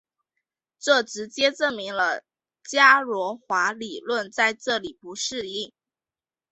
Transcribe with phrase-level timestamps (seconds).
[0.79, 2.23] 这直接证明了
[2.67, 5.71] 伽罗华理论在这里不适用。